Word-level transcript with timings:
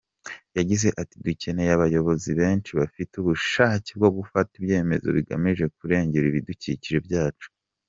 Yagize 0.57 0.87
ati 1.01 1.15
“Dukeneye 1.25 1.71
abayobozi 1.73 2.29
benshi 2.39 2.71
bafite 2.79 3.13
ubushake 3.17 3.89
bwo 3.99 4.09
gufata 4.17 4.51
ibyemezo 4.59 5.07
bigamije 5.17 5.65
kurengera 5.77 6.25
ibidukikije 6.27 6.97
byacu. 7.07 7.47